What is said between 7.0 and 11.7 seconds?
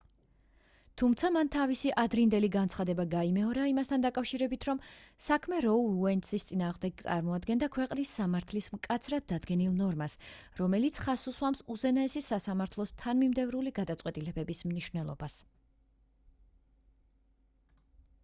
წარმოადგენდა ქვეყნის სამართლის მკაცრად დადგენილ ნორმას რომელიც ხაზს უსვამს